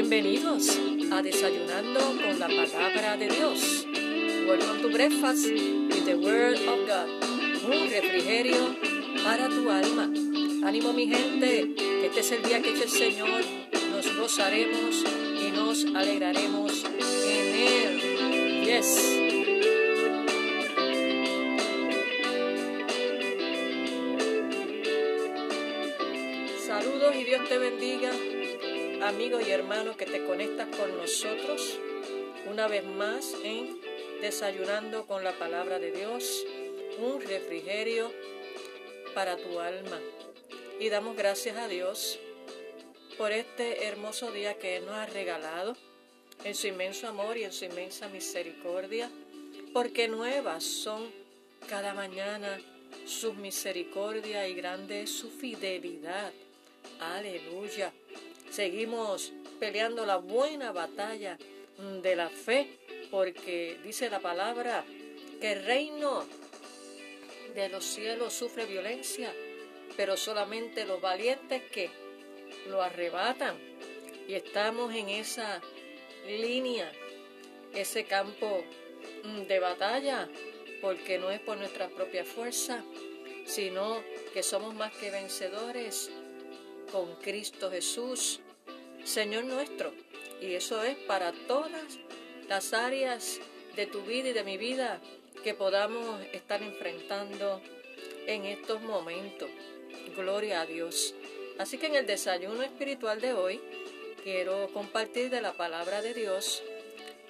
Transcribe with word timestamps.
Bienvenidos 0.00 0.78
a 1.10 1.20
Desayunando 1.22 1.98
con 1.98 2.38
la 2.38 2.46
Palabra 2.46 3.16
de 3.16 3.26
Dios. 3.26 3.84
Welcome 4.46 4.80
to 4.80 4.92
breakfast 4.92 5.48
with 5.50 6.04
the 6.04 6.14
Word 6.14 6.54
of 6.68 6.86
God. 6.86 7.08
Un 7.64 7.90
refrigerio 7.90 8.76
para 9.24 9.48
tu 9.48 9.68
alma. 9.68 10.04
Ánimo 10.64 10.92
mi 10.92 11.08
gente, 11.08 11.74
que 11.74 12.06
este 12.06 12.20
es 12.20 12.30
el 12.30 12.42
día 12.44 12.62
que 12.62 12.70
hecho 12.70 12.84
el 12.84 12.90
Señor. 12.90 13.42
Nos 13.90 14.16
gozaremos 14.16 15.04
y 15.34 15.50
nos 15.50 15.84
alegraremos 15.86 16.84
en 16.84 17.54
Él. 17.56 18.64
Yes. 18.66 19.02
Saludos 26.64 27.16
y 27.16 27.24
Dios 27.24 27.48
te 27.48 27.58
bendiga 27.58 28.12
amigo 29.02 29.40
y 29.40 29.50
hermano 29.50 29.96
que 29.96 30.06
te 30.06 30.24
conectas 30.24 30.68
con 30.76 30.96
nosotros 30.96 31.78
una 32.50 32.66
vez 32.68 32.84
más 32.84 33.34
en 33.44 33.80
Desayunando 34.20 35.06
con 35.06 35.22
la 35.22 35.32
Palabra 35.38 35.78
de 35.78 35.92
Dios, 35.92 36.44
un 36.98 37.20
refrigerio 37.20 38.12
para 39.14 39.36
tu 39.36 39.60
alma. 39.60 40.00
Y 40.80 40.88
damos 40.88 41.16
gracias 41.16 41.56
a 41.56 41.68
Dios 41.68 42.18
por 43.16 43.30
este 43.30 43.84
hermoso 43.86 44.32
día 44.32 44.58
que 44.58 44.80
nos 44.80 44.94
ha 44.94 45.06
regalado 45.06 45.76
en 46.42 46.54
su 46.56 46.66
inmenso 46.66 47.06
amor 47.06 47.36
y 47.36 47.44
en 47.44 47.52
su 47.52 47.64
inmensa 47.64 48.08
misericordia, 48.08 49.08
porque 49.72 50.08
nuevas 50.08 50.64
son 50.64 51.08
cada 51.68 51.94
mañana 51.94 52.60
sus 53.06 53.34
misericordia 53.34 54.48
y 54.48 54.54
grande 54.54 55.02
es 55.02 55.10
su 55.10 55.30
fidelidad. 55.30 56.32
Aleluya. 56.98 57.92
Seguimos 58.50 59.32
peleando 59.60 60.06
la 60.06 60.16
buena 60.16 60.72
batalla 60.72 61.38
de 62.02 62.16
la 62.16 62.28
fe, 62.28 62.78
porque 63.10 63.78
dice 63.84 64.10
la 64.10 64.20
palabra 64.20 64.84
que 65.40 65.52
el 65.52 65.64
reino 65.64 66.24
de 67.54 67.68
los 67.68 67.84
cielos 67.84 68.32
sufre 68.32 68.66
violencia, 68.66 69.32
pero 69.96 70.16
solamente 70.16 70.84
los 70.84 71.00
valientes 71.00 71.62
que 71.70 71.90
lo 72.68 72.82
arrebatan. 72.82 73.56
Y 74.26 74.34
estamos 74.34 74.94
en 74.94 75.08
esa 75.08 75.60
línea, 76.26 76.90
ese 77.74 78.04
campo 78.04 78.62
de 79.46 79.58
batalla, 79.58 80.28
porque 80.80 81.18
no 81.18 81.30
es 81.30 81.40
por 81.40 81.56
nuestra 81.56 81.88
propia 81.88 82.24
fuerza, 82.24 82.84
sino 83.46 84.02
que 84.32 84.42
somos 84.42 84.74
más 84.74 84.94
que 84.96 85.10
vencedores 85.10 86.10
con 86.90 87.14
Cristo 87.16 87.70
Jesús, 87.70 88.40
Señor 89.04 89.44
nuestro. 89.44 89.92
Y 90.40 90.54
eso 90.54 90.82
es 90.82 90.96
para 90.96 91.32
todas 91.32 91.98
las 92.48 92.72
áreas 92.72 93.40
de 93.76 93.86
tu 93.86 94.02
vida 94.02 94.30
y 94.30 94.32
de 94.32 94.44
mi 94.44 94.56
vida 94.56 95.00
que 95.42 95.54
podamos 95.54 96.20
estar 96.32 96.62
enfrentando 96.62 97.60
en 98.26 98.44
estos 98.44 98.80
momentos. 98.82 99.48
Gloria 100.16 100.62
a 100.62 100.66
Dios. 100.66 101.14
Así 101.58 101.78
que 101.78 101.86
en 101.86 101.96
el 101.96 102.06
desayuno 102.06 102.62
espiritual 102.62 103.20
de 103.20 103.32
hoy 103.32 103.60
quiero 104.22 104.68
compartir 104.72 105.30
de 105.30 105.40
la 105.40 105.52
palabra 105.52 106.02
de 106.02 106.14
Dios 106.14 106.62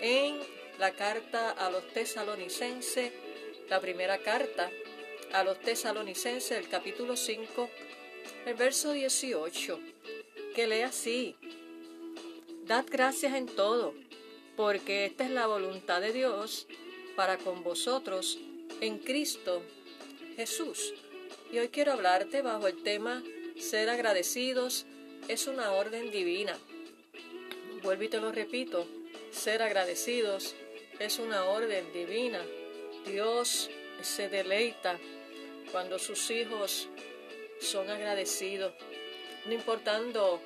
en 0.00 0.38
la 0.78 0.92
carta 0.92 1.50
a 1.50 1.70
los 1.70 1.86
tesalonicenses, 1.88 3.12
la 3.68 3.80
primera 3.80 4.18
carta 4.18 4.70
a 5.32 5.44
los 5.44 5.58
tesalonicenses, 5.60 6.58
el 6.58 6.68
capítulo 6.68 7.16
5, 7.16 7.70
el 8.46 8.54
verso 8.54 8.92
18, 8.92 9.78
que 10.54 10.66
lee 10.66 10.82
así, 10.82 11.36
Dad 12.66 12.84
gracias 12.90 13.34
en 13.34 13.46
todo, 13.46 13.94
porque 14.56 15.06
esta 15.06 15.24
es 15.24 15.30
la 15.30 15.46
voluntad 15.46 16.00
de 16.00 16.12
Dios 16.12 16.66
para 17.16 17.38
con 17.38 17.62
vosotros 17.62 18.38
en 18.80 18.98
Cristo 18.98 19.62
Jesús. 20.36 20.94
Y 21.52 21.58
hoy 21.58 21.68
quiero 21.68 21.92
hablarte 21.92 22.42
bajo 22.42 22.66
el 22.66 22.82
tema 22.82 23.22
ser 23.58 23.90
agradecidos 23.90 24.86
es 25.28 25.46
una 25.46 25.72
orden 25.72 26.10
divina. 26.10 26.56
Vuelvo 27.82 28.04
y 28.04 28.08
te 28.08 28.20
lo 28.20 28.32
repito, 28.32 28.86
ser 29.30 29.62
agradecidos 29.62 30.54
es 30.98 31.18
una 31.18 31.44
orden 31.44 31.92
divina. 31.92 32.40
Dios 33.06 33.70
se 34.00 34.28
deleita 34.28 34.98
cuando 35.70 35.98
sus 35.98 36.30
hijos 36.30 36.88
son 37.62 37.90
agradecidos, 37.90 38.72
no 39.46 39.52
importando 39.52 40.40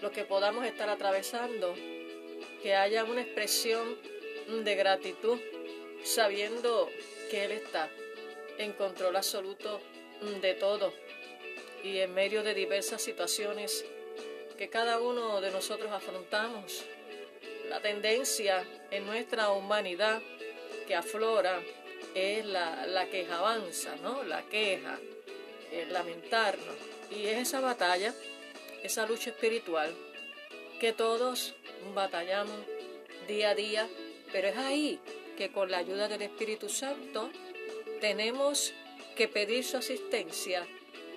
lo 0.00 0.10
que 0.10 0.24
podamos 0.24 0.64
estar 0.66 0.88
atravesando, 0.88 1.74
que 2.62 2.74
haya 2.74 3.04
una 3.04 3.22
expresión 3.22 3.98
de 4.64 4.74
gratitud, 4.74 5.38
sabiendo 6.02 6.88
que 7.30 7.44
Él 7.44 7.52
está 7.52 7.90
en 8.58 8.72
control 8.72 9.16
absoluto 9.16 9.80
de 10.40 10.54
todo 10.54 10.92
y 11.82 11.98
en 11.98 12.14
medio 12.14 12.42
de 12.42 12.54
diversas 12.54 13.02
situaciones 13.02 13.84
que 14.56 14.68
cada 14.68 15.00
uno 15.00 15.40
de 15.40 15.50
nosotros 15.50 15.90
afrontamos. 15.92 16.84
La 17.68 17.80
tendencia 17.80 18.64
en 18.90 19.06
nuestra 19.06 19.50
humanidad 19.50 20.22
que 20.86 20.94
aflora 20.94 21.60
es 22.14 22.44
la, 22.44 22.86
la 22.86 23.06
queja 23.08 23.38
avanza, 23.38 23.96
¿no? 23.96 24.22
La 24.22 24.42
queja, 24.42 24.98
el 25.72 25.92
lamentarnos. 25.92 26.76
Y 27.10 27.26
es 27.26 27.48
esa 27.48 27.60
batalla, 27.60 28.14
esa 28.82 29.06
lucha 29.06 29.30
espiritual 29.30 29.94
que 30.80 30.92
todos 30.92 31.54
batallamos 31.94 32.56
día 33.28 33.50
a 33.50 33.54
día, 33.54 33.88
pero 34.32 34.48
es 34.48 34.56
ahí 34.56 35.00
que 35.36 35.50
con 35.50 35.70
la 35.70 35.78
ayuda 35.78 36.08
del 36.08 36.22
Espíritu 36.22 36.68
Santo 36.68 37.30
tenemos 38.00 38.72
que 39.16 39.28
pedir 39.28 39.64
su 39.64 39.76
asistencia 39.76 40.66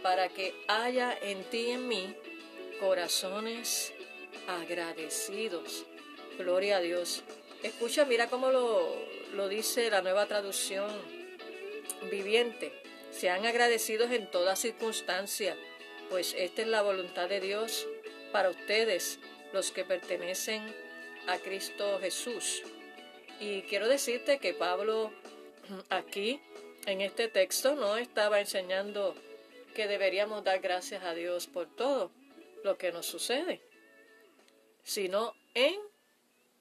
para 0.02 0.30
que 0.30 0.54
haya 0.68 1.18
en 1.22 1.44
ti 1.46 1.68
y 1.68 1.72
en 1.72 1.88
mí 1.88 2.16
corazones 2.80 3.94
agradecidos. 4.48 5.86
Gloria 6.38 6.78
a 6.78 6.82
Dios. 6.82 7.24
Escucha, 7.64 8.06
mira 8.06 8.30
cómo 8.30 8.52
lo, 8.52 8.96
lo 9.34 9.48
dice 9.48 9.90
la 9.90 10.02
nueva 10.02 10.28
traducción 10.28 10.90
viviente. 12.12 12.72
Sean 13.18 13.48
agradecidos 13.48 14.12
en 14.12 14.30
toda 14.30 14.56
circunstancia, 14.56 15.58
pues 16.12 16.36
esta 16.38 16.62
es 16.62 16.68
la 16.68 16.84
voluntad 16.84 17.28
de 17.28 17.40
Dios 17.42 17.88
para 18.32 18.52
ustedes, 18.52 19.18
los 19.54 19.72
que 19.72 19.84
pertenecen 19.84 20.64
a 21.26 21.40
Cristo 21.40 21.98
Jesús. 22.00 22.62
Y 23.40 23.64
quiero 23.64 23.88
decirte 23.88 24.38
que 24.38 24.54
Pablo 24.54 25.12
aquí, 25.90 26.40
en 26.86 27.02
este 27.02 27.28
texto, 27.28 27.74
no 27.74 27.98
estaba 27.98 28.40
enseñando 28.40 29.16
que 29.74 29.88
deberíamos 29.88 30.44
dar 30.44 30.60
gracias 30.60 31.04
a 31.04 31.16
Dios 31.16 31.48
por 31.48 31.66
todo 31.76 32.12
lo 32.64 32.78
que 32.78 32.92
nos 32.92 33.08
sucede, 33.08 33.62
sino 34.84 35.34
en 35.56 35.80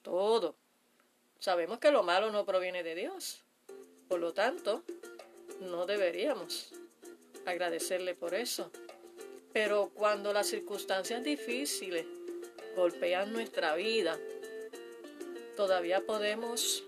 todo. 0.00 0.54
Sabemos 1.38 1.80
que 1.80 1.90
lo 1.90 2.02
malo 2.02 2.30
no 2.30 2.46
proviene 2.46 2.82
de 2.82 2.94
Dios. 2.94 3.42
Por 4.08 4.20
lo 4.20 4.32
tanto, 4.32 4.84
no 5.60 5.86
deberíamos 5.86 6.72
agradecerle 7.44 8.14
por 8.14 8.34
eso. 8.34 8.70
Pero 9.52 9.90
cuando 9.94 10.32
las 10.32 10.48
circunstancias 10.48 11.22
difíciles 11.24 12.04
golpean 12.76 13.32
nuestra 13.32 13.74
vida, 13.74 14.18
todavía 15.56 16.04
podemos 16.04 16.84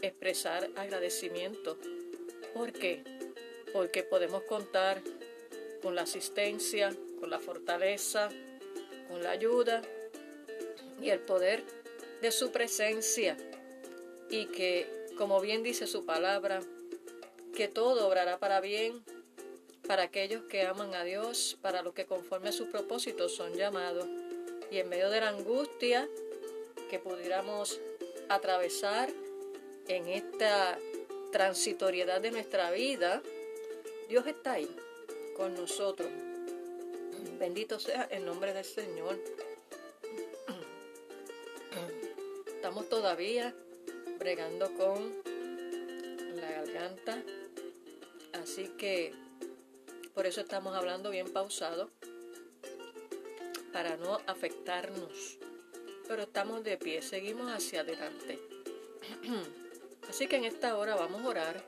expresar 0.00 0.68
agradecimiento. 0.74 1.78
¿Por 2.54 2.72
qué? 2.72 3.04
Porque 3.72 4.02
podemos 4.02 4.42
contar 4.42 5.00
con 5.80 5.94
la 5.94 6.02
asistencia, 6.02 6.92
con 7.20 7.30
la 7.30 7.38
fortaleza, 7.38 8.28
con 9.08 9.22
la 9.22 9.30
ayuda 9.30 9.82
y 11.00 11.10
el 11.10 11.20
poder 11.20 11.62
de 12.20 12.32
su 12.32 12.50
presencia. 12.50 13.36
Y 14.28 14.46
que, 14.46 15.06
como 15.16 15.40
bien 15.40 15.62
dice 15.62 15.86
su 15.86 16.04
palabra, 16.04 16.62
que 17.54 17.68
todo 17.68 18.06
obrará 18.06 18.38
para 18.38 18.60
bien 18.60 19.04
para 19.86 20.04
aquellos 20.04 20.44
que 20.44 20.62
aman 20.62 20.94
a 20.94 21.04
Dios, 21.04 21.58
para 21.60 21.82
los 21.82 21.94
que 21.94 22.06
conforme 22.06 22.48
a 22.50 22.52
sus 22.52 22.68
propósitos 22.68 23.34
son 23.34 23.54
llamados. 23.54 24.06
Y 24.70 24.78
en 24.78 24.88
medio 24.88 25.10
de 25.10 25.20
la 25.20 25.28
angustia 25.28 26.08
que 26.88 26.98
pudiéramos 26.98 27.80
atravesar 28.28 29.10
en 29.88 30.08
esta 30.08 30.78
transitoriedad 31.30 32.20
de 32.20 32.30
nuestra 32.30 32.70
vida, 32.70 33.22
Dios 34.08 34.26
está 34.26 34.52
ahí 34.52 34.74
con 35.36 35.54
nosotros. 35.54 36.08
Bendito 37.38 37.80
sea 37.80 38.04
el 38.04 38.24
nombre 38.24 38.54
del 38.54 38.64
Señor. 38.64 39.18
Estamos 42.46 42.88
todavía 42.88 43.54
bregando 44.18 44.72
con 44.74 45.12
la 46.36 46.50
garganta 46.50 47.22
Así 48.42 48.68
que 48.76 49.14
por 50.14 50.26
eso 50.26 50.40
estamos 50.40 50.74
hablando 50.74 51.10
bien 51.10 51.32
pausado, 51.32 51.90
para 53.72 53.96
no 53.96 54.20
afectarnos 54.26 55.38
pero 56.12 56.24
estamos 56.24 56.62
de 56.62 56.76
pie, 56.76 57.00
seguimos 57.00 57.50
hacia 57.50 57.80
adelante. 57.80 58.38
Así 60.10 60.26
que 60.26 60.36
en 60.36 60.44
esta 60.44 60.76
hora 60.76 60.94
vamos 60.94 61.22
a 61.22 61.28
orar 61.28 61.64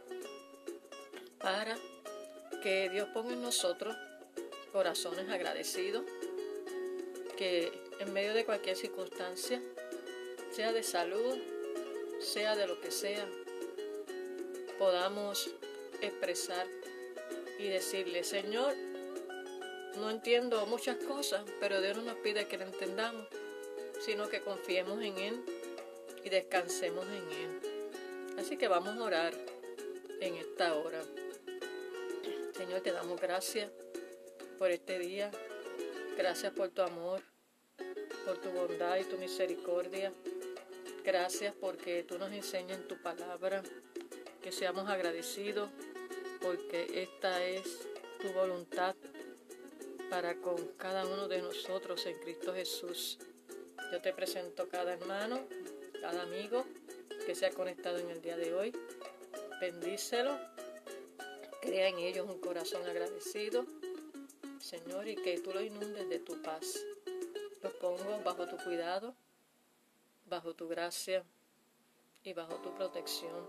para 1.39 1.79
que 2.63 2.91
Dios 2.91 3.09
ponga 3.15 3.33
en 3.33 3.41
nosotros 3.41 3.97
corazones 4.71 5.31
agradecidos, 5.31 6.05
que 7.39 7.73
en 8.01 8.13
medio 8.13 8.35
de 8.35 8.45
cualquier 8.45 8.77
circunstancia, 8.77 9.63
sea 10.51 10.73
de 10.73 10.83
salud, 10.83 11.39
sea 12.21 12.55
de 12.55 12.67
lo 12.67 12.79
que 12.83 12.91
sea, 12.91 13.27
podamos 14.79 15.51
expresar 16.01 16.67
y 17.59 17.69
decirle, 17.69 18.25
Señor, 18.25 18.75
no 19.97 20.11
entiendo 20.11 20.67
muchas 20.67 20.97
cosas, 20.97 21.45
pero 21.61 21.81
Dios 21.81 21.97
no 21.97 22.03
nos 22.03 22.17
pide 22.17 22.47
que 22.47 22.59
lo 22.59 22.65
entendamos, 22.65 23.27
sino 24.01 24.29
que 24.29 24.41
confiemos 24.41 25.01
en 25.03 25.19
Él 25.19 25.45
y 26.25 26.31
descansemos 26.31 27.07
en 27.07 27.31
Él. 27.31 27.61
Así 28.39 28.57
que 28.57 28.69
vamos 28.69 28.97
a 28.97 29.03
orar 29.03 29.35
en 30.21 30.35
esta 30.35 30.75
hora. 30.75 31.03
Señor, 32.57 32.81
te 32.81 32.93
damos 32.93 33.21
gracias 33.21 33.71
por 34.59 34.71
este 34.71 34.99
día. 34.99 35.31
Gracias 36.17 36.53
por 36.53 36.71
tu 36.71 36.83
amor, 36.83 37.23
por 38.25 38.39
tu 38.39 38.51
bondad 38.51 38.99
y 38.99 39.05
tu 39.05 39.19
misericordia. 39.19 40.13
Gracias 41.05 41.55
porque 41.61 42.03
tú 42.03 42.19
nos 42.19 42.33
enseñas 42.33 42.79
en 42.79 42.89
tu 42.89 42.97
palabra 43.03 43.63
que 44.43 44.53
seamos 44.53 44.89
agradecidos 44.89 45.71
porque 46.45 46.87
esta 47.03 47.43
es 47.43 47.89
tu 48.21 48.31
voluntad 48.35 48.95
para 50.11 50.37
con 50.37 50.69
cada 50.77 51.07
uno 51.07 51.27
de 51.27 51.41
nosotros 51.41 52.05
en 52.05 52.19
Cristo 52.19 52.53
Jesús. 52.53 53.19
Yo 53.91 54.03
te 54.03 54.13
presento 54.13 54.69
cada 54.69 54.93
hermano, 54.93 55.41
cada 56.03 56.23
amigo 56.23 56.67
que 57.25 57.35
se 57.35 57.47
ha 57.47 57.51
conectado 57.51 57.97
en 57.97 58.11
el 58.11 58.21
día 58.21 58.37
de 58.37 58.53
hoy. 58.53 58.77
Bendícelo, 59.59 60.39
crea 61.63 61.89
en 61.89 61.99
ellos 61.99 62.29
un 62.29 62.39
corazón 62.41 62.85
agradecido, 62.85 63.65
Señor, 64.61 65.09
y 65.09 65.17
que 65.17 65.41
tú 65.41 65.51
lo 65.51 65.63
inundes 65.63 66.11
de 66.11 66.19
tu 66.19 66.43
paz. 66.43 66.85
Los 67.63 67.73
pongo 67.75 68.21
bajo 68.23 68.47
tu 68.47 68.59
cuidado, 68.59 69.15
bajo 70.27 70.53
tu 70.53 70.69
gracia 70.69 71.25
y 72.23 72.35
bajo 72.35 72.57
tu 72.57 72.75
protección. 72.75 73.49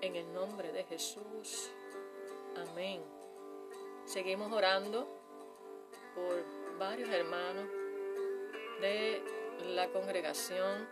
En 0.00 0.14
el 0.14 0.32
nombre 0.32 0.70
de 0.70 0.84
Jesús. 0.84 1.72
Amén. 2.56 3.02
Seguimos 4.04 4.52
orando 4.52 5.08
por 6.14 6.44
varios 6.78 7.08
hermanos 7.08 7.66
de 8.80 9.22
la 9.74 9.88
congregación 9.88 10.86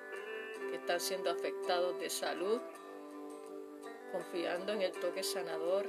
que 0.70 0.76
están 0.76 1.00
siendo 1.00 1.30
afectados 1.30 1.98
de 2.00 2.08
salud, 2.08 2.60
confiando 4.12 4.72
en 4.72 4.82
el 4.82 4.92
toque 4.92 5.22
sanador 5.22 5.86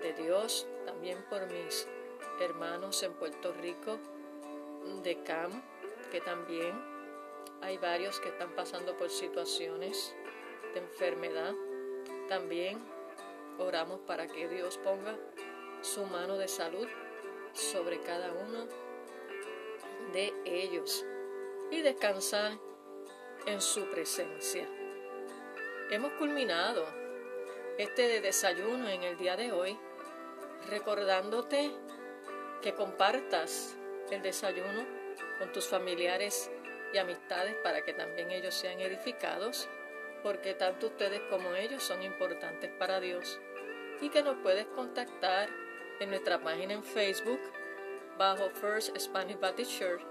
de 0.00 0.12
Dios, 0.14 0.66
también 0.86 1.22
por 1.28 1.46
mis 1.46 1.86
hermanos 2.40 3.02
en 3.02 3.12
Puerto 3.14 3.52
Rico 3.52 3.98
de 5.02 5.22
CAM, 5.24 5.62
que 6.10 6.20
también 6.20 6.72
hay 7.60 7.76
varios 7.76 8.20
que 8.20 8.28
están 8.28 8.54
pasando 8.54 8.96
por 8.96 9.10
situaciones 9.10 10.14
de 10.72 10.80
enfermedad. 10.80 11.54
También 12.28 12.78
oramos 13.58 14.00
para 14.00 14.26
que 14.26 14.48
Dios 14.48 14.78
ponga 14.78 15.16
su 15.82 16.04
mano 16.04 16.36
de 16.36 16.48
salud 16.48 16.88
sobre 17.52 18.00
cada 18.00 18.32
uno 18.32 18.66
de 20.12 20.32
ellos 20.44 21.04
y 21.70 21.82
descansar 21.82 22.58
en 23.46 23.60
su 23.60 23.90
presencia. 23.90 24.66
Hemos 25.90 26.12
culminado 26.14 26.86
este 27.78 28.20
desayuno 28.20 28.88
en 28.88 29.02
el 29.02 29.16
día 29.16 29.36
de 29.36 29.52
hoy 29.52 29.78
recordándote 30.68 31.70
que 32.62 32.74
compartas 32.74 33.76
el 34.10 34.22
desayuno 34.22 34.84
con 35.38 35.52
tus 35.52 35.66
familiares 35.66 36.50
y 36.92 36.98
amistades 36.98 37.54
para 37.62 37.82
que 37.82 37.92
también 37.92 38.30
ellos 38.30 38.54
sean 38.54 38.80
edificados, 38.80 39.68
porque 40.22 40.54
tanto 40.54 40.88
ustedes 40.88 41.20
como 41.30 41.54
ellos 41.54 41.82
son 41.82 42.02
importantes 42.02 42.70
para 42.78 43.00
Dios 43.00 43.38
y 44.00 44.10
que 44.10 44.22
nos 44.22 44.36
puedes 44.38 44.66
contactar 44.66 45.48
en 46.00 46.10
nuestra 46.10 46.40
página 46.40 46.74
en 46.74 46.84
Facebook 46.84 47.40
bajo 48.16 48.50
First 48.50 48.96
Spanish 48.98 49.38
Baptist 49.38 49.78
Church. 49.78 50.02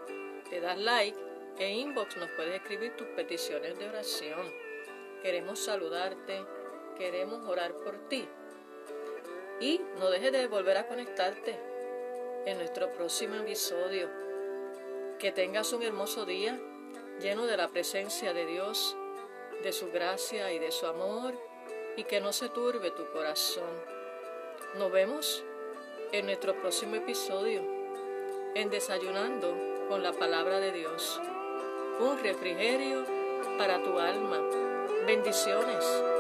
Te 0.50 0.59
das 0.59 0.77
like 0.77 1.18
e 1.59 1.69
inbox 1.69 2.18
nos 2.18 2.30
puedes 2.31 2.56
escribir 2.56 2.95
tus 2.95 3.07
peticiones 3.07 3.77
de 3.77 3.89
oración. 3.89 4.54
Queremos 5.21 5.59
saludarte, 5.59 6.45
queremos 6.98 7.48
orar 7.48 7.74
por 7.74 8.07
ti. 8.07 8.27
Y 9.59 9.81
no 10.00 10.09
dejes 10.09 10.31
de 10.31 10.48
volver 10.48 10.77
a 10.77 10.88
conectarte 10.88 11.59
en 12.45 12.57
nuestro 12.57 12.94
próximo 12.94 13.36
episodio. 13.36 14.09
Que 15.18 15.31
tengas 15.31 15.74
un 15.74 15.81
hermoso 15.81 16.25
día 16.25 16.59
lleno 17.19 17.48
de 17.48 17.57
la 17.57 17.68
presencia 17.69 18.33
de 18.33 18.45
Dios, 18.45 18.95
de 19.63 19.71
su 19.71 19.92
gracia 19.92 20.51
y 20.51 20.59
de 20.59 20.71
su 20.71 20.86
amor, 20.86 21.33
y 21.95 22.04
que 22.04 22.21
no 22.21 22.31
se 22.31 22.50
turbe 22.50 22.92
tu 22.92 23.09
corazón. 23.12 23.69
Nos 24.77 24.92
vemos 24.92 25.44
en 26.12 26.25
nuestro 26.25 26.54
próximo 26.62 26.95
episodio, 26.95 27.62
en 28.56 28.69
Desayunando 28.69 29.54
con 29.89 30.04
la 30.04 30.13
Palabra 30.13 30.59
de 30.59 30.71
Dios. 30.71 31.19
Un 32.00 32.19
refrigerio 32.21 33.06
para 33.57 33.81
tu 33.81 33.98
alma. 33.98 34.39
Bendiciones. 35.06 36.16